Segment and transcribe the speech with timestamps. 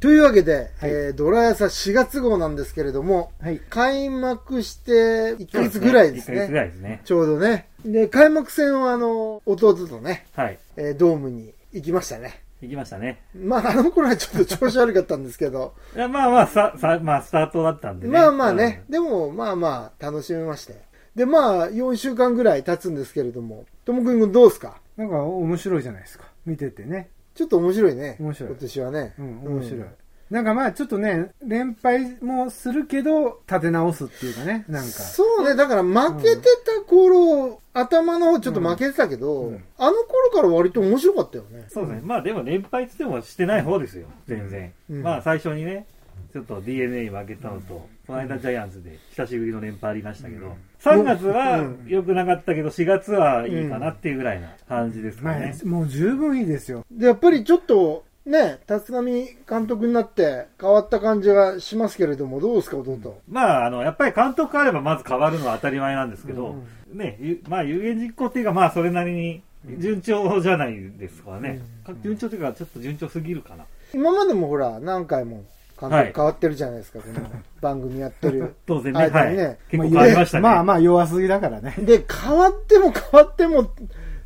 [0.00, 3.60] というわけで、はいえードラヤサ4月号なんですけれども、はい。
[3.68, 4.92] 開幕して
[5.36, 6.68] 1ヶ月ぐらいです1ヶ月ぐらね。
[6.68, 7.00] いですね。
[7.04, 7.68] ちょうどね。
[7.84, 10.58] で、開幕戦はあの、弟とね、はい。
[10.76, 12.42] えードームに行きましたね。
[12.62, 13.22] 行きましたね。
[13.34, 18.12] まあ、あの頃はちょっと調子悪かったんですけど、 いや、まあまあ、さ、さ、まあ、スタートだったんでね。
[18.12, 20.76] まあまあね、でもまあまあ楽しめまして。
[21.14, 24.80] で、まあ4週間ぐらい経つんですけれども、ともくんどうですか？
[24.96, 26.24] なんか面白いじゃないですか。
[26.46, 27.08] 見ててね。
[27.40, 28.18] ちょっと面白いね。
[28.20, 29.14] 面白い今年はね。
[29.18, 29.84] うん、面白い。
[30.28, 34.90] なんかまあちょっとね、連敗もするけど、立て直すっていうかね、なんか。
[34.90, 41.64] そうね、だから負けてた頃、頭の方ちょっと負けてたけど、うんあの頃から割と面白かったよね。
[41.68, 42.02] そうですね。
[42.04, 44.06] まあでも連敗つってもしてない方ですよ。
[44.26, 44.74] 全然。
[44.90, 45.86] うんまあ最初にね、
[46.34, 55.56] ちょっと DNA に負けたのと、この間ジャイアンツで久しぶりの連敗ありましたけど、3月はうん良くなかったけど、4月はいいかなっていうぐらいな感じですかまね。
[55.56, 56.84] あ、もう十分いいですよ。
[56.90, 59.04] で、やっぱりちょっと、ね、立浪
[59.48, 63.20] 監督になって変わった感じがしますけれども、どうですか、弟？
[63.28, 66.56] まあ、あの、やっぱり監督あればまず変わるのは当たり前なんですけど、
[66.92, 69.42] ね、ゆまあ有言実行っていうか、まあそれなりに
[69.78, 71.60] 順調じゃないですからね。
[72.02, 73.66] 順調というか、ちょっと順調すぎるかな。
[73.94, 75.44] 今までもほら、何回も
[75.80, 78.54] 監はい督変わってるじゃないですか、この 番組やってる。
[78.66, 79.58] 当然ね、ね。
[79.70, 80.42] 結構変わりましたね。
[80.42, 81.74] まあまあ弱すぎだからね。
[81.78, 83.70] で、変わっても変わっても、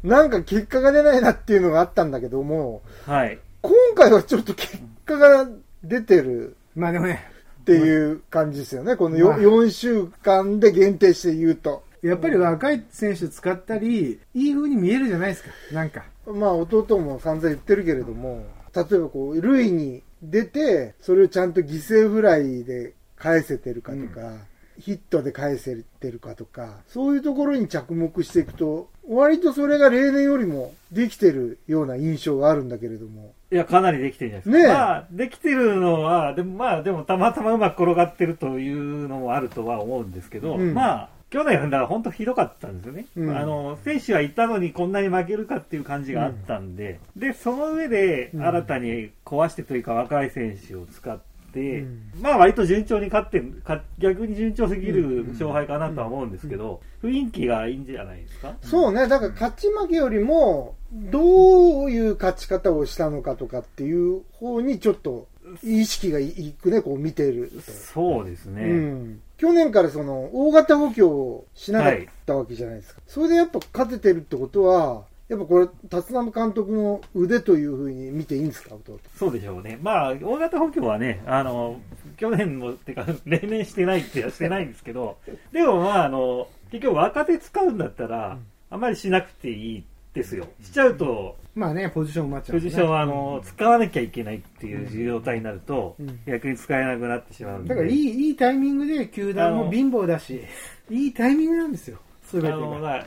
[0.03, 3.39] なんか結果が出ないなっていうのがあったんだけども、はい。
[3.63, 5.49] 今回はちょっと結果が
[5.83, 7.25] 出てるまあでもね、
[7.61, 8.97] っていう感じですよね。
[8.97, 11.83] このよまあ4週間で限定して言うと。
[12.03, 15.49] やっぱり若い選手使ったり、いい風に見えるじゃないですか。
[15.73, 16.05] なんか。
[16.27, 18.45] まあ弟も散々言ってるけれども、
[18.75, 24.39] 例えばこう、塁に出て、それをちゃんと犠牲フライで返せてるかとか、
[24.79, 33.35] ヒットで返せてるかとか、そういうところに着目していくと、割とそれが例年よりもできてるような印象があるんだけれども。
[33.53, 34.75] いや、かなりできてるんじゃないですか。
[34.75, 43.07] ねえまあ、できてるのは、でもまあ、でもたまたまうまく転がってるというのもあるとは思うんですけど、うんまあ、去年だから本当ひどかったんですよね。
[43.17, 43.37] うん。
[43.37, 48.47] あの、選手はいたのにこんなに負けるかっていう感じがあったんで、で、その上でうん。
[48.47, 51.19] 新たに壊してというか若い選手を使っ
[51.53, 52.13] て、うん。
[52.21, 58.55] まあ割と順調に勝ってか逆に順調すぎる勝敗かなとは思うんですけど、雰囲気がいいんじゃないですか？
[58.63, 65.27] そうね、だから勝ち負けよりも、どういう勝ち方をしたのかとかっていう方にちょっと
[65.63, 67.73] 意識がいくね、こう見てると。
[67.73, 68.63] そうですね。
[68.63, 71.95] うん、去年からその大型補強をしなかっ
[72.27, 79.79] たわけじゃないですか、それでやっぱ勝ててるってことは、やっぱこれ、立浪監督の腕というふうに見ていいんですか、弟そうでしょうね。
[79.83, 81.81] まあ、大型補強はね、あの、
[82.19, 85.17] 去年も、てか、 例年してないってはしてないんですけど、
[85.51, 88.39] でもまあ、あの、結局若手使うんだったら、
[88.69, 90.47] あまりしなくていいですよ。
[90.63, 97.69] しちゃうと、まあね、ポジション埋まっちゃう、ポジションは、あの、使わなきゃいけないっていう状態になるとうん、逆に使えなくなってしまうんで。
[97.69, 100.43] だからいい、いいタイミングで球団も貧乏だし、
[100.91, 101.99] いいタイミングなんですよ。
[102.23, 103.07] すべてが。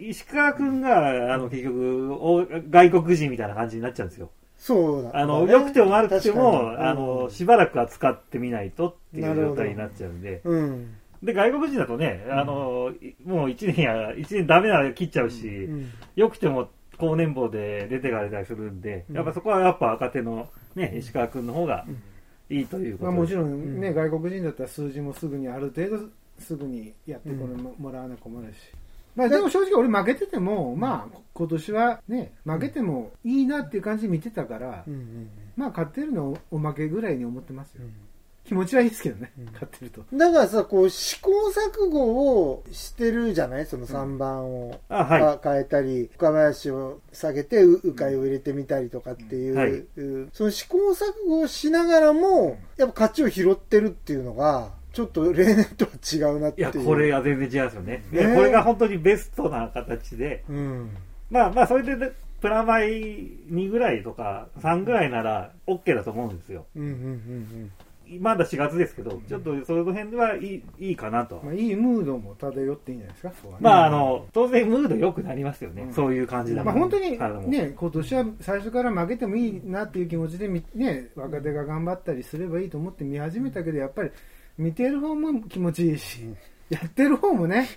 [0.00, 4.30] 石川君が、あの、結局、お外国人みたいな感じになっちゃうんですよ。
[4.56, 10.40] そうだねあの、良くても悪くても、あの、しばらくは使ってみないとっていう状態になっちゃうんで。
[10.44, 10.94] うん。
[11.22, 16.68] で、外国人だとね、あの、いもう一年や、一年ダメなら切っちゃうし、うん良くても
[17.02, 19.16] 高年俸で出てかれたりするんで、うん。
[19.16, 21.84] やっぱそこはやっぱ若手のね、石川君の方が
[22.48, 23.36] いいということまあ、もちん。
[23.36, 26.08] ろんね、外国人だったら数字もすぐにある程度
[26.38, 28.56] すぐにやってこれももらわな困るし、
[29.16, 34.84] まあ、でも正直俺負けてても、まあ今年はね負けてもいいなっていう感じで見てたから、
[35.56, 37.94] まあ勝ってるのおまけぐらいに思ってますよ、うん
[38.44, 43.66] 気持ちはいいですけどね、うん勝ってるとだからさ、こう試行錯誤をしてるじゃない？
[43.66, 45.20] その3番を、あ、はい。
[45.38, 56.72] か変えたり、深林を下げて、う鵜飼を入れてみたりとかっていう、はいうんその試行錯誤をしながらも、やっぱ勝ちを拾ってるっていうのが、ちょっと例年とは違うなっていう。
[56.72, 58.04] いや、これが全然違うんですよね。
[58.10, 60.96] ねこれが本当にベストな形で、うん。
[61.30, 62.10] まあまあ、それでね、
[62.42, 62.90] プラマイ
[63.50, 66.66] 2ぐらいとか3ぐらいなら OK だと思うんですよ。
[66.74, 67.72] うんうんうん
[68.20, 71.40] まだ4月ですけど、ちょっとその辺ではいいいいかなと。
[71.44, 73.58] まあ、いいムードも漂っていいんじゃないですかそこはね。
[73.60, 75.82] まあ、あの、当然ムード良くなりますよね。
[75.82, 75.92] うん。
[75.92, 77.18] そういう感じだまあ、本当に
[77.48, 84.10] ね、今年は最初から負けてもいいなっていう気持ちでみ、ね、若手が頑張ったりすればいいと思って見始めたけど、やっぱり
[84.58, 86.34] 見てる方も気持ちいいし、
[86.72, 87.68] やってる方もね、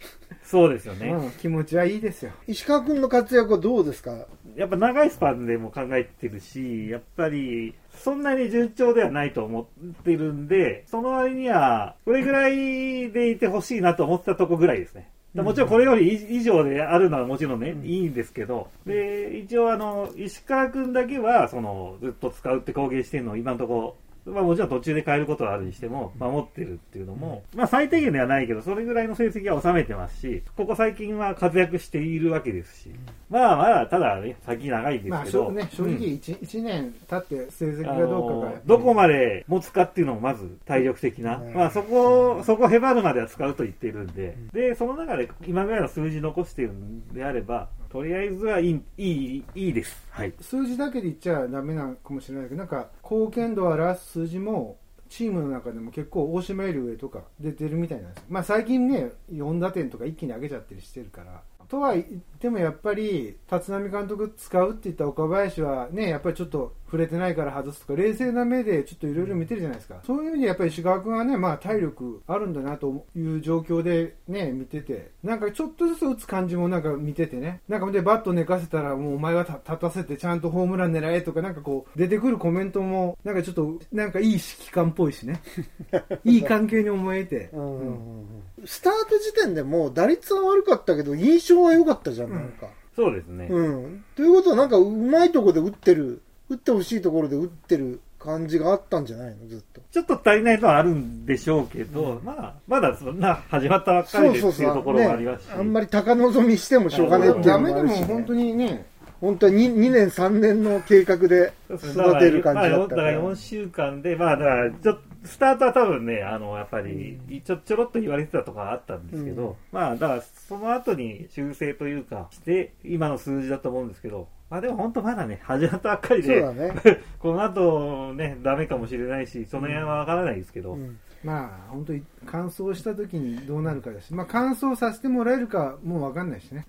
[0.42, 1.10] そうですよね。
[1.10, 2.32] うん、気持ちはいいですよ。
[2.48, 4.26] 石川君の活躍はどうですか？
[4.56, 15.10] やっぱ長いスパンでも考えてるし、やっぱり、そんなに順調ではないと思ってるんで、その割には、これぐらいでいてほしいなと思ってたとこぐらいですね。
[15.34, 23.96] もちろんこれより以上であるのはもちろんね、いいんですけど、で、一応あの、石川くんだけは、その、ずっと使うって公言してるのを今のところ
[24.26, 32.90] まあもちろん途中で変えることはあるにしても、守ってるっていうのも、まあ最低限ではないけど、それぐらいの成績は収めてますし、ここ最近は活躍しているわけですし、
[33.30, 36.02] まあまだ、ただね、先長いですけど、まあ、ね、正直うん。
[36.02, 38.52] 1、一年経って成績あがどうかが。
[38.54, 41.54] の、どこまで持つかっていうのもまず体力的な、うん。
[41.54, 50.06] まあそこ、そこへばるまでは使うと言っているんで、で、その中で今ぐらいの数字残しているんであれば、とりあえずはいい、いい、いいです。
[50.10, 50.34] はい。
[50.42, 54.78] 数字だけで言っちゃダメなのかもしれないけど、なんか、貢献度を表す数字も、
[55.10, 58.26] チームの中でも結構大島より上とか出てるみたいなんです。
[58.28, 61.42] まあ最近ね、4打点とか一気に上げちゃったりしてるから。
[61.68, 62.06] とは言っ
[62.40, 70.00] てもやっぱり、立浪監督使うって言った岡林はね、やっぱりちょっと触れてないから外すとか、冷静な目でちょっといろいろ見てるじゃないですか。
[70.06, 85.42] そういう意味でやっぱり石川君はね、まあ体力あるんだなという状況でね、見てて、なんかちょっとずつ打つ感じもなんか見ててね、なんかでバット寝かせたらもうお前は立たせてちゃんとホームラン狙えとか、なんかこう出てくるコメントも、なんかちょっと、なんかいい指揮官っぽいしね。
[86.24, 87.50] いい関係に思えて。
[87.54, 87.92] うんうんうんう
[88.22, 88.26] ん
[88.68, 92.68] スタート時点でもう打率は悪かったけど、印象は良かったじゃん、なんか。
[92.96, 93.48] そうですね。
[93.50, 94.06] うん。
[94.16, 99.82] ということは、なんか、うまいとこで打ってる、打ってほしいところで打ってる感じがあったんじゃないの、ずっと。
[99.92, 105.50] ちょっと足りないのはあるんでしょうけど、まあ、まだそんな始まったばっかりでっていうところもありますし。
[105.50, 108.86] ね、あんまり高望みしてもしょうがないっていうダメのもあるし、ね、でも本当にね、
[109.22, 119.56] 本当に 2, 2年、3年の計画で育てる感じだったまあ、だから4週間で、まあ、だから、ちょっと、スタートは多分ね、あの、やっぱり、ちょ、ちょろっと言われてたとかあったんですけど、うん。
[119.72, 127.02] まあ、だから、その後に修正というか、して、今の数字だと思うんですけど、まあでも本当まだね、始まったばっかりで、そうだね。
[127.18, 136.68] この後ね、ダメかもしれないし、その辺はわからないですけど、うんまあ本当に乾燥した時にどうなるかだし、まあ乾燥させてもらえるかもうわかんないしね。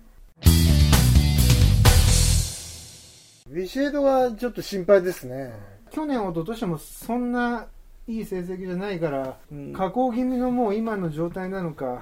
[3.49, 5.53] ビシエドはちょっと心配ですね。
[5.91, 7.67] 去年、一昨年もそんな
[8.07, 12.01] いい成績じゃないから、うん下降気味のもう今の状態なのか、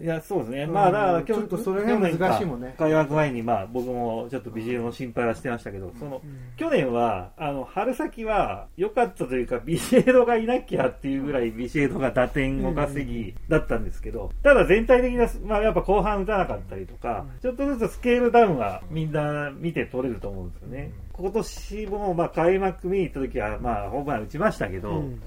[0.00, 0.62] いや、そうですね。
[0.64, 0.72] うん。
[0.72, 2.74] まあ、だから、ちょっとそれが難しいもんね。
[2.78, 6.20] 開幕前に、まあ、僕もちょっとビジエドの心配はしてましたけど、その、
[6.56, 20.92] 去年は、あの、春先は良かったというか、ビシエドがいなきゃっていうぐらいビシエドが打点を稼ぎだったんですけど、ただ全体的な、まあ、やっぱ後半打たなかったりとか、ちょっとずつスケールダウンはみんな見て取れると思うんですよね。
[21.12, 25.22] 今年も、まあ、開幕見に行った時は、まあ、ホームラン打ちましたけど、うん。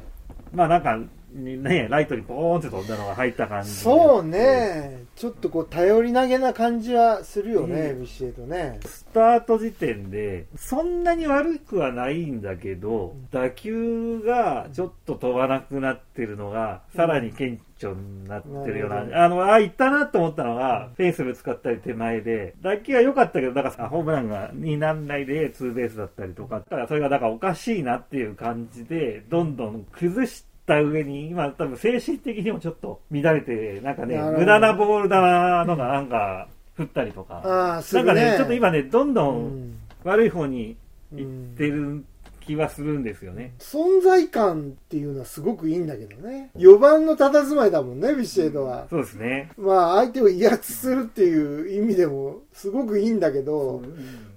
[0.54, 1.00] まあ、なんか、
[1.33, 3.69] ね、ライトにポーンって飛んだのが入った感じ。
[3.69, 5.03] そうね。
[5.15, 8.01] ちょっとこう、頼り投げな感じはするよね、うん。
[8.01, 8.79] ビシエドね。
[8.85, 19.23] スタート時点で、そんなに悪くはないんだけど、打球がちょっと飛ばなくなってるのが、さらに顕著になってるような、なるほど。
[19.23, 37.42] あの、あ、行ったなと思ったのが、フェンスぶつかったり手前で、打球は良かったけど、だからホームランがになんないでツーベースだったりとか、だからそれがだからおかしいなっていう感じで、どんどん崩した上に、今多分精神的にもちょっと乱れて、なんかね無駄なボールだなのがなんか、振ったりとか。
[37.44, 38.38] ああ、するなんかね、ね。
[38.38, 40.78] ちょっと今ね、どんどうんん悪い方に
[41.12, 42.06] 行ってる
[42.42, 43.54] 気はするんですよね。
[43.60, 46.52] 存在感っていうのはすごくいいんだけどね。
[46.56, 48.88] 4番の佇まいだもんね、ビシエドは。
[48.90, 49.52] そうですね。
[49.58, 53.83] まあ、相手を威圧するっていう意味でもすごくいいんだけど、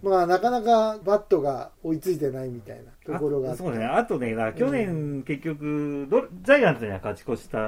[0.02, 3.62] まあ、なかなかバットが追いついてないみたいなところがあって。
[3.62, 3.84] あそうね。
[3.84, 7.58] あとね、去年結局、どジャイアンツには勝ち越した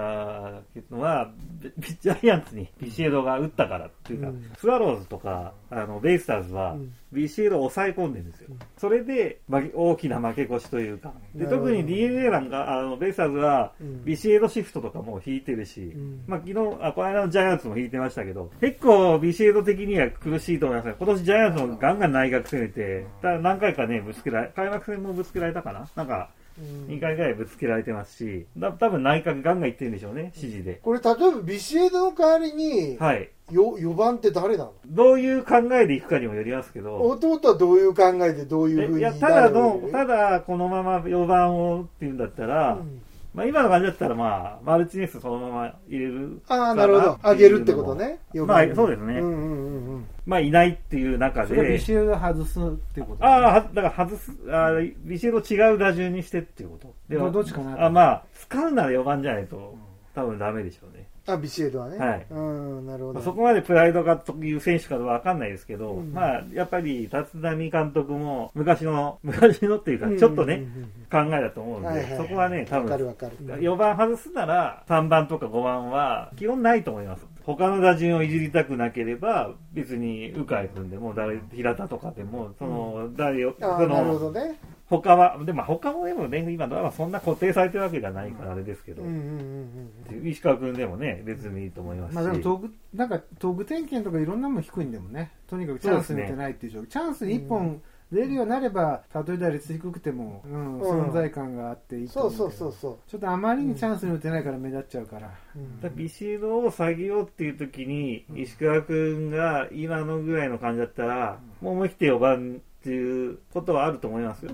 [0.91, 1.31] のは、
[1.79, 4.51] ビジャイアンツにビシエドが打ったからっていうか、うん。
[4.59, 8.51] スワローズとか、あの、ベイスターズはうん、ビシエドを抑え込んでるんですよ。
[8.77, 11.15] それで、大きな負け越しというか。
[11.35, 16.25] で、特に DNA なんか、あの、ベイスターズはうん、ビシエドシフトとかも引いてるし、ん。
[16.27, 20.95] まあ昨日、あ、この間のジャイアンツも引いてましたけど、結構ビシエド的には苦しいと思いますね。
[20.99, 25.89] 今年ジャイアンツもガンガン内角攻めて、ただ何回かね、ぶつけられ、開幕戦もぶつけられたかな？
[25.97, 30.81] なんか、うん2回ぐらいぶつけられてますし、だ多分内角ガンガンいってるんでしょうね、指示で。
[30.83, 33.31] これ、例えばビシエドの代わりに、はい。
[33.51, 34.73] よ4番って誰なの？
[34.87, 43.03] どういう考えでいくかにもよりますけど、弟はどういう考えでどういうふうにえいや、ただのただこのまま4番をっていうんだったら、うん
[43.35, 47.13] まあ今の感じだったらまあ、マルチネスそのまま入れるかああ、なるほど。
[47.15, 48.19] っていうのも上げるってことね。
[48.35, 50.07] 4まあそうですねうんうんうんうん。
[50.27, 52.63] まあいないっていう中でそれはビ、シエド外すっ
[52.93, 56.95] ていうことああ、はだから外す、あービシエド違う打順にしてっていうこと。
[57.09, 59.77] でどどっちかなあまあ、使うなら4番じゃないと、
[60.15, 61.07] 多分ダメでしょうね。
[61.27, 61.99] あ、ビシエドはね。
[61.99, 63.15] はいうん、なるほど。
[63.15, 70.67] まあそこまでプライドがという選手かわかんないですけど、うんまあ、やっぱり、立浪監督も、昔の、 昔のっていうか、ちょっとね、
[71.11, 73.37] 考えだと思うんで、はいはいそこはね、多わかる分、わかる。
[73.61, 77.27] 4番外すなら、3番とか5番は、基本ないと思います。
[77.45, 84.59] 他の打順をいじりたくなければ、別に、鵜飼君でも、誰、平田とかでも、その、誰を、そああ、なるほの、どね。
[85.01, 89.03] 他は、でも他もでもね、今ドラマそんな固定されてるわけじゃないからあれですけど。
[90.25, 92.15] 石川君でもね、別にいいと思いますし。
[92.15, 97.83] まあでもトーク、なんかトーク点検とかいろんなもん低いんでもね、とにかくチャンスに打てないっていう状況、チャンスに1本
[98.13, 101.07] 出るようになれば、たとえ打率低くても、うん、うん。
[101.09, 104.59] 存在感があっていいとそう思うけどそうそうそちょっとあまりにチャンスに打てないから。
[104.59, 105.31] 目立っちゃうから。
[105.57, 105.59] う。
[105.59, 105.81] うん。
[105.81, 114.51] だビシエドを下げようっていう時に、石川君が今のぐらいの感じだったら、もう思い切って4番っていうことはあると思いますよ。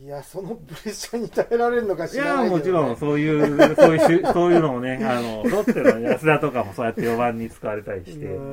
[0.00, 2.58] いや、そのプレッシャーに耐えられるのかい知らや、ないけど、ね。
[2.58, 8.44] もちろん、そういう、そういうそういうのもね、あの、ロッテの安田とかもそうやって4番に使われたりしてなる、ほ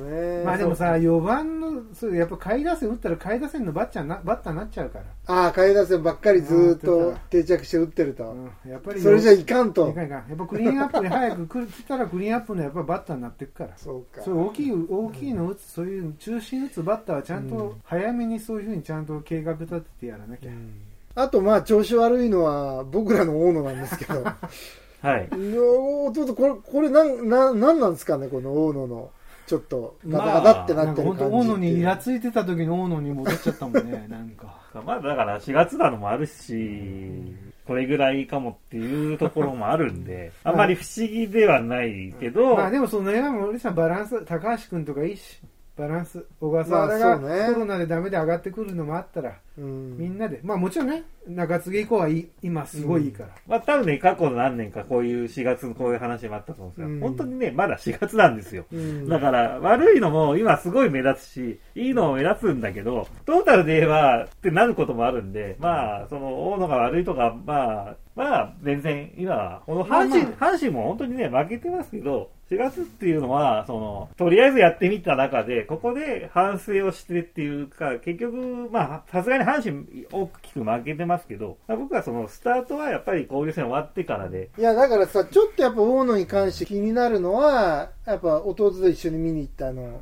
[0.00, 0.33] どね。
[0.44, 5.04] まあでもさ、4番の、そうやっぱ下位打線打ったら下位打線のバッチャーなバッターになっちゃうから。
[5.26, 8.24] ああ、下位打線ばっかりずーっと定着して打ってると。
[8.64, 10.02] うん、やっぱりそれじゃいかんといか。
[10.02, 13.70] んいかんやっぱクリーンアップに早く来たらクリーンアップのやっぱバッターになっていくから。
[13.76, 14.22] そうか。
[14.22, 20.50] そう大きい大きいの打つ、そういう中心打つバッターはちゃんうんと早めにそういうふうにちゃんと計画立ててやらなきゃ。
[20.50, 20.72] うん
[21.16, 24.24] あと、まあ、調子悪いのは僕らの大野なんですけど。
[25.00, 25.28] はい。
[25.28, 29.10] ーちょっとこれ、これなん、なん、なんなんですかね、この大野の、
[29.46, 31.32] ちょっと、ガまあタガタってなってるか本当、感じっていう。
[31.32, 34.58] 大野にイラついてた時の大野に戻っちゃったもんね、 なんか。
[34.84, 37.34] まあだから4月なのもあるし、
[37.66, 45.40] これぐらいかもっていうところもあるんで、あんまり不思議ではないけど、まあでもその山森さんバランス、高橋君とかいいし、
[45.76, 53.30] バランス、小笠原まあそうねがコロナでダメで上がってくるのもあったら、うんみんなで、まあもちろんね、中継ぎ以降はいい今すごいいいから。
[53.46, 57.00] まあ多分ね、過去の何年かこういう4月のこういう話もあったと思うんですが、うん。
[57.00, 58.66] 本当にね、まだ4月なんですよ。
[58.72, 59.08] うん。
[59.08, 90.00] だから、悪いのも今すごい目立つし、いいのも目立つんだけど、トータルで言えばってなることもあるんで、まあ、その、大野が悪いとか、まあ、まあ、全然、今は、この阪神、ま阪神も本当にね、負けてますけど、4月っていうのは、その、とりあえずやってみた中で、ここで反省をしてっていうか、結局、まあ、さすがに阪神大きく負けてますけど、まあ僕はその、スタートはやっぱり交流戦終わってからで、いや、だからさ、ちょっとやっぱ大野に関して気になるのは、やっぱ弟と一緒に見に行ったあの、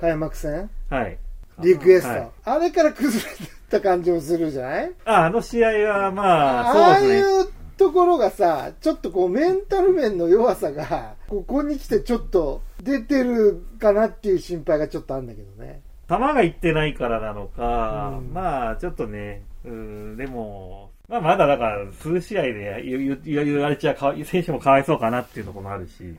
[0.00, 1.18] 開幕戦はい。
[1.60, 2.08] リクエスト。
[2.08, 3.28] はいあれから崩れ
[3.70, 4.92] た感じもするじゃない？
[5.04, 7.28] あ、あの試合は、まあ、ああそうですね。
[7.28, 15.80] いうところがさ、ちょっとこうメンタル面の弱さが、ここに来てちょっと出てるかなっていう心配がちょっとあるんだけどね。
[16.18, 22.82] 球がいってないからなのか、うんまあ、ちょっとね、うん、でも、まあ、まだだから、数試合で
[23.24, 26.16] 言われちゃかわい、選手もかわいそうかなっていうところもあるし、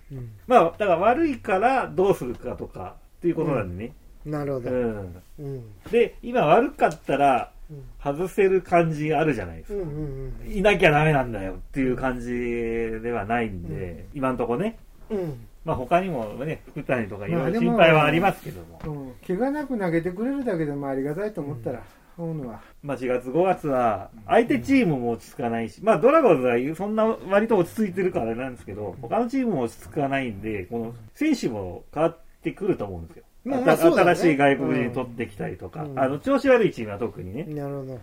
[0.47, 3.93] まあ、だから悪いからどうするかとか、っていうことなんでね。
[4.25, 4.69] なるほど。
[4.69, 5.21] うん。
[5.39, 5.63] うん。
[5.91, 9.75] で、今悪かったらうん、外せる感じあるじゃないですか。
[9.75, 14.77] うんうんいなきゃダメなんだよっていう感じではないんで、今んとこね。
[15.09, 15.47] うん。
[15.65, 15.69] うん。
[15.69, 18.79] まあ他にもね、福谷とかいろいろ心配はありますけども。
[18.85, 21.83] うん、怪我なく投げてくれるだけでもありがたいと思ったら、
[22.17, 22.61] 大野は。
[22.81, 33.23] まあ4月5月は、相手チームも落ち着かないし、まあドラゴンズはそんな割と落ち着いてるからあれなんですけど、他のチームも落ち着かないんで、この選手も変わってくると思うんですよ。
[33.45, 37.43] まあまあそうだね新しい外国人取ってきたりとか、うんあの、調子悪いチームは特にね。
[37.43, 37.99] なるほど。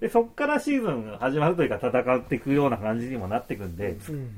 [0.00, 4.30] で、そっからシーズンが始まるというか戦っていくような感じにもなっていくんで、うん。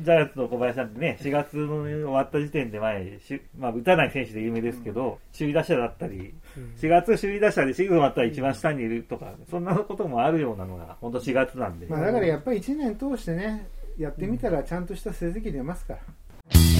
[0.00, 6.18] ジャイアンツの小林さんってね、4月の終わった時点で前、しまあ打たない選手で有名ですけど、首位打者だったり、
[6.56, 11.86] うん4月首位打者でシーズン終わったら一番下にいるとか、そんなこともあるようなのが、本当4月なんで。
[11.86, 16.77] まあだからやっぱり1年通してね、やってみたらちゃんとした成績出ますから。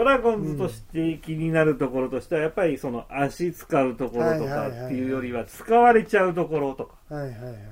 [0.00, 6.94] ドラゴンズとして気になるところとしては、やっぱりその足使うところとはいかっていうよりは、使われちゃうところとか。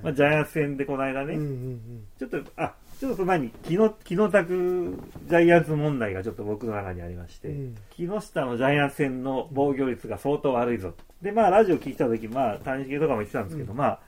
[0.02, 11.04] まあ、ジャイアンツ戦でこの間ね、うんうんちょっと、あ、ちょっと前に、木の、木の拓ジャイアンツ問題がちょっと僕の中にありまして、うん木下のジャイアンツ戦の防御率が相当悪いぞと。
[11.22, 14.00] で、まあ、ラジオ聞いた時、まあ、谷繁とかも言ってたんですけど、まあ、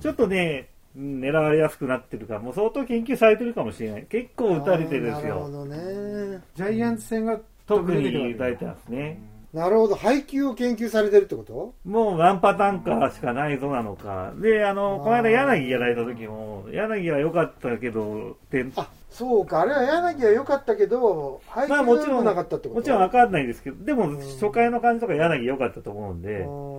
[0.00, 4.04] ちょっとね、うん狙われやすくなってるから、もう相当研究されてるかもしれない。
[4.04, 5.34] 結構打たれてるんですよ。
[5.34, 6.42] なるほどね。
[6.54, 9.20] ジャイアンツ戦が特に打たれてますね。
[9.52, 9.94] なるほど。
[9.94, 11.74] 配球を研究されてるってこと？
[11.88, 14.34] もう何パターンかしかないぞなのか。
[14.36, 19.62] で、あの、この間柳やられた時も、柳は良かったけど、点あ、そうか。
[19.62, 22.80] あれは柳は良かったけど、配球まあもちろん、が良くなかったってこと？
[22.80, 26.75] もちろんわかんないですけど、でもうん初回の感じとか柳良かったと思うんで、うん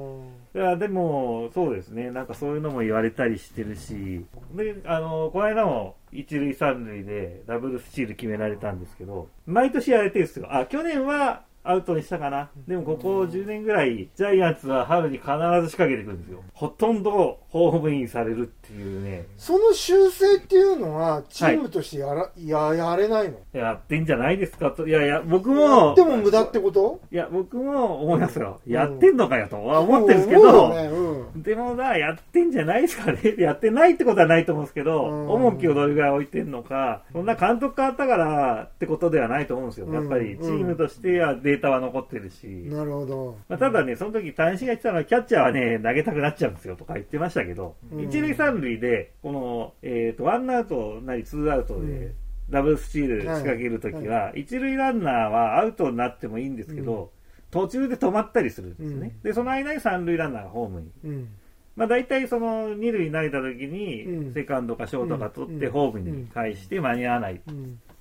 [0.57, 10.47] いや、でも、そうですね、なんかそういうのも言われたりしてるし、で、あの、この間も一塁三塁でダブルスチール決められたんですけど、毎年やれてるんですよ。
[10.49, 12.49] あ、去年はアウトにしたかな。
[12.67, 15.27] でもここ10年ぐらい、ジャイアンツは春に必
[15.61, 16.43] ず仕掛けてくるんですよ。
[16.53, 19.25] ほとんどホームインされるっていうね。
[19.37, 23.37] その修正っていうのは、チームとしてやら、い、や、やれないの？
[23.53, 24.87] やってんじゃないですかと。
[24.87, 27.01] いやいや、僕も、でも無駄ってこと？
[27.11, 28.61] いや、僕も思いますよ。
[28.65, 33.35] やってんのかよとは思ってるんですけ思ど、ねうんでもな、やってんじゃないですかね。
[33.37, 39.93] やってないってことはないと思うんですけど、うん重きをどれぐらい置いてんのか、そんな監督変わったからってことではないと思うんですよ。
[39.93, 42.45] やっぱりチームとしてはデータは残ってるし。
[42.45, 43.37] なるほど。
[43.49, 48.05] まあ、ただね、その時、単身が言ってたのは、キャッチャーはね、投げたくなっちゃうんですよとか言ってましたけど、うん。
[48.05, 52.15] 一塁三塁で、この、えっ、と、ワンアウトなりツーアウトでうん、
[52.49, 57.11] ダブルスチール仕掛けるときは、一塁ランナーはアウトになってもいいんですけど、
[57.49, 59.15] 途中で止まったりするんですね。
[59.23, 60.91] で、その間に三塁ランナーがホームに。
[61.05, 61.29] うん。
[61.75, 64.33] まあ、大体その二塁に投げた時に、うん。
[64.33, 65.71] セカンドかショートか取ってうん。
[65.71, 67.41] ホームに返して間に合わない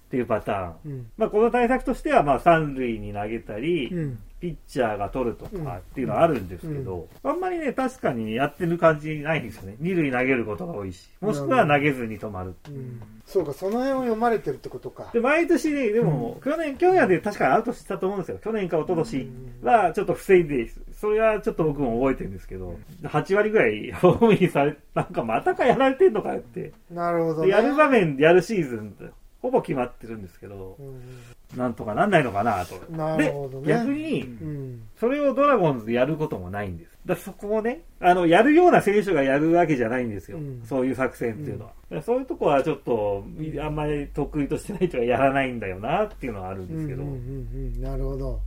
[0.06, 0.10] っうん。
[0.10, 0.74] ていうパターン。
[0.84, 1.06] うん。
[1.16, 4.18] まあ、この対策としては、まあ、三塁に投げたり、うん。
[4.40, 9.76] ピッチャーが取るとかっていうのはあるんですけど、あんまりね、確かにやってる感じないんですよね。
[9.80, 12.54] 二塁投げることが多いし、もしくは投げずに止まる。
[12.68, 13.00] うん。
[13.24, 15.10] そうか、その辺を読まれてるってことか。
[15.12, 18.38] で、毎年ね、でも、去年、去年で確かにアウトしたと思うんですよ。
[18.38, 19.28] 去年か一昨年
[19.62, 26.72] はちょっと防いで、それはちょっと僕も覚えてるんですけど、8割ぐらいホームインされ、なんかまたかやられてんのかよって。
[26.90, 27.46] なるほど、ね。
[27.46, 28.94] でやる場面、やるシーズン、
[29.46, 32.74] ほぼ決まってるんですけどう、んなんとかなんないのかなと。
[32.90, 34.82] なるほどねで、逆に、うん。
[34.98, 36.90] それをドラゴンズでやることもないんです。
[37.06, 40.38] だそこをね、あの、やるような選手がやるわけじゃないんですよ。
[40.38, 41.70] うんそういう作戦っていうのは。
[41.70, 43.24] だからそういうとこはちょっと、
[43.62, 47.04] あんまり得意としてない人はやらないんだよなっていうのはあるんですけど。
[47.04, 48.40] うんうんうんうん、なるほど。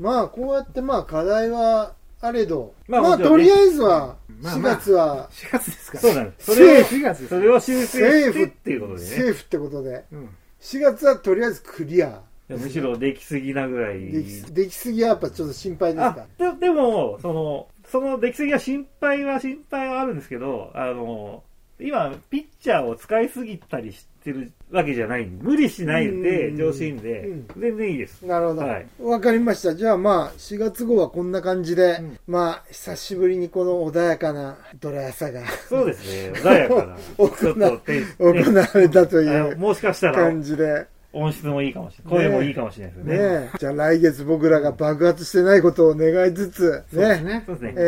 [0.00, 1.94] まあ、こうやってまあ、課題は
[2.24, 6.00] あれど、まあ、まあとりあえずは、4まあまあ月は、4月ですから。
[6.00, 6.54] そうなんです。
[6.54, 9.06] それを、4月それを修正してっていうことでね。
[9.06, 10.28] セーフってことで、うん。
[10.58, 12.22] 4月はとりあえずクリア。
[12.48, 14.10] むしろできすぎなぐらい。
[14.10, 16.26] できすぎはやっぱちょっと心配ですあか。
[16.38, 21.42] ででも、その、その出来すぎは心配は心配はあるんですけど、あの、
[21.80, 28.24] 今、ピッチャーを使いすぎたりしてるわけじゃない無理しないで、うん上心でうん、全然いいです。
[28.24, 28.60] なるほど。
[28.62, 29.74] わ、はいかりました。
[29.74, 36.96] じゃあまあ、4月号はこんな感じで、うんまあ、久しぶりにこの穏やかなドラヤサがそうですね、穏やかな。
[37.18, 40.86] 行われたというもしかしたら感じで。
[41.14, 42.28] 音質もいいかもしれない。
[42.28, 43.50] 声もいいかもしれないですねよね。
[43.54, 46.84] えじゃあ来月僕らが爆発してないことを願いつつ、ね。
[46.92, 47.42] そうですね。
[47.46, 47.74] そうですね。
[47.76, 47.80] え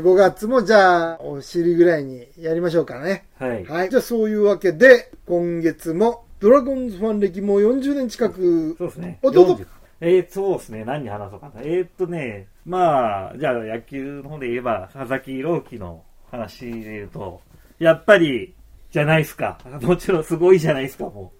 [0.00, 3.26] ー、5月もじゃあ、お尻ぐらいにやりましょうかね。
[3.38, 3.64] はい。
[3.64, 3.90] はい。
[3.90, 9.18] じゃあそういうわけで、今月も、ドラゴンズファン歴も40年近く、そうですね。
[9.22, 9.66] おどうぞ40
[10.02, 10.84] えー、そうですね。
[10.84, 11.60] 何話そうかな。
[11.60, 17.42] えー、っとね、まあ、じゃあ野球の方で言えば、佐々木朗希の話で言うと、
[17.78, 18.54] やっぱり、
[18.90, 19.58] じゃないですか。
[19.82, 21.32] もちろんすごいじゃないですか、も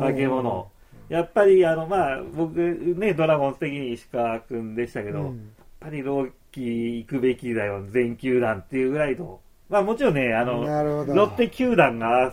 [0.00, 0.68] 化け物。
[1.08, 6.62] やっぱり、あの、まあ、僕ね、ドラゴンズ的に石川くんでしたけど、やっうんぱり朗希
[6.98, 9.40] 行くべきだよ、全球団っていうぐらいの。
[9.68, 10.64] まあもちろんね、あの。
[11.06, 12.32] ロッテ球団が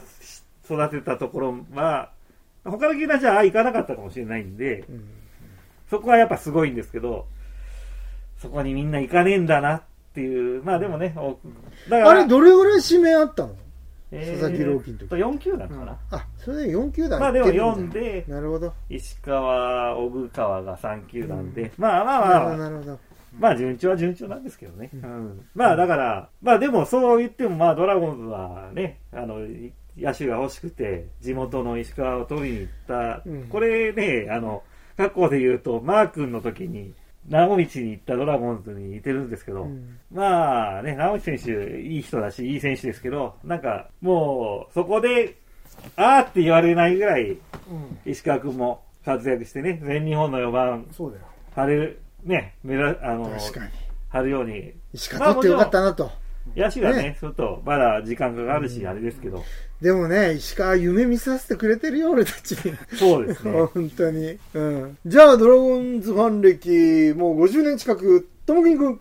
[0.66, 2.12] 育てたところは、
[2.64, 5.04] 他の球団じゃあ行かなかったかもしれないんで、うん
[5.90, 7.26] そこはやっぱすごいんですけど、
[8.38, 9.82] そこにみんな行かねえんだなっ
[10.14, 11.40] ていう、まあでもね、お
[11.90, 13.56] だあれ、どれぐらい指名あったの？
[13.56, 13.69] え
[14.12, 15.10] 佐々木朗希の時。
[15.10, 15.98] と4球団かな。
[16.12, 18.00] あ、それで4球団まあでも行ってるんだ。
[18.00, 18.74] 4で、なるほど。
[18.90, 23.00] 石川、小川が3球団で、まあまあまあ、なるほど。
[23.38, 24.90] まあ順調は順調なんですけどね。
[24.94, 25.04] ううん。
[25.04, 29.40] んまあだから、まあでもそう言ってもまあドラゴンズはね、あの、
[29.98, 33.44] 野手が欲しくて、地元の石川を取りに行った、うん。
[33.50, 34.64] これね、あの、
[34.98, 36.94] 過去で言うと、マー君の時に、
[37.28, 45.36] 長道に行ったドラゴンズに似てるんですけど、うんまあね、長道選手、いい人だし、いい選手ですけど、なんか、もう、そこで、
[45.96, 47.40] あーって言われないぐらい、うん。
[48.06, 51.24] 石川君も活躍してね、全日本の4番、そうだよ。
[51.56, 53.32] 張る、ね、目指、あの。
[54.10, 56.12] 張るように、石川取ってよかったなと。
[56.56, 59.44] 野手がね、ねちょっとまだ時間かかるし、あれですけど、
[59.82, 62.78] でもね、石川夢見させてくれてるよ、俺たちに。
[62.98, 63.52] そうですね。
[63.74, 64.38] 本当に。
[64.54, 64.98] うん。
[65.06, 69.00] じゃあ、ドラゴンズファン歴、もう50年近く、ともきんくん。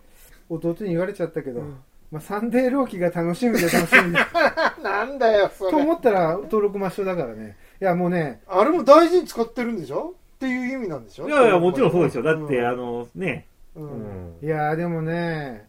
[0.49, 1.77] 弟に言われちゃったけど、うん
[2.11, 4.19] まあ、サンデーローキが楽しみで楽しみで。
[4.81, 7.55] なんだよ、そと思ったら登録抹消だからね。
[7.81, 10.15] いや、もうね、あれも大事に使ってるんでしょ？
[10.37, 11.27] っていう意味なんでしょ？
[11.29, 12.23] いやいや、もちろんそうですよ。
[12.23, 13.81] だって、うんあの、ね、う。
[13.81, 14.35] うんん。
[14.41, 15.67] いやーでもね、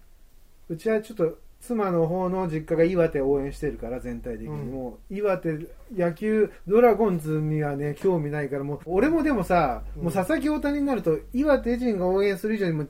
[0.71, 4.71] うちはちょっと妻の方の実家が岩手を応援してるから全体的に、うん。
[4.71, 5.59] もう岩手
[5.95, 10.03] 野球ドラゴンズにはね興味ないからもう俺もでもさ、うん。
[10.05, 12.87] もう佐々木大谷になると岩手人が応援する以上にも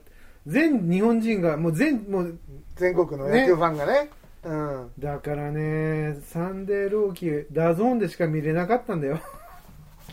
[0.47, 2.39] 全日本人がもう全もう
[2.75, 4.09] 全国の野球ファンがね。
[4.43, 4.91] うん。
[4.97, 9.19] だからねサンデー朗希ダゾーンでしか見れなかったんだよ。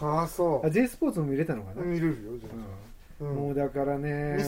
[0.01, 1.85] ああ、そあ J スポーツも見れたのかな、う。
[1.85, 2.40] 見れるよ、うんうん
[3.20, 4.38] もうだからね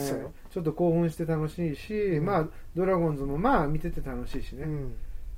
[0.49, 2.25] ちょっと興奮して楽しいし、ん。
[2.25, 4.95] まあドラゴンズもまあ見てて楽しいしね、うん。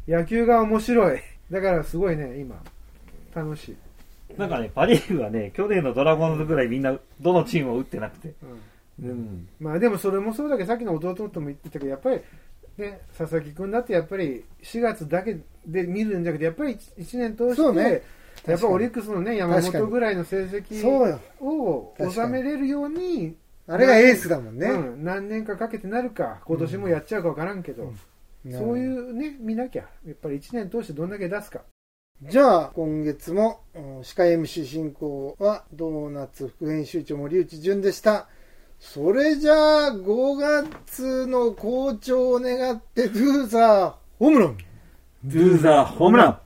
[0.08, 1.20] 野球が面白い。
[1.50, 2.62] だからすごいね今。
[3.36, 3.78] 楽しい、
[4.38, 8.34] なんかね、パ・リーグはね、去年のドラゴンズぐらいみんな、どのチームも打ってなくて。
[9.00, 9.10] うん。
[9.10, 9.48] うん。
[9.60, 12.22] まあでもそれもそうだけどさっきの弟とも言ってたけどやっぱり
[12.78, 18.04] ね佐々木君だってやっぱり4月だけで見るんじゃなくてやっぱり 1, 年通して、そうね
[18.46, 20.86] やっぱオリックスのね山本ぐらいの成績。
[21.40, 23.36] を収めれるように
[23.68, 24.68] あれがエースだもんね。
[24.68, 27.94] うん、何年かかけてなるか今年もやっちゃうか分からんけど、
[28.52, 28.80] そうう。
[28.80, 31.62] いうね見なきゃやっぱり1年通してどんだけ出すか
[32.22, 38.28] じゃあ、今月も、うん司会 MC 進行は、ドーナツ副編集長森内淳でした。
[38.80, 44.58] それじゃあ、5月の好調を願って、ドゥーザー、ホームラン
[45.26, 46.40] ドゥーザーホームラン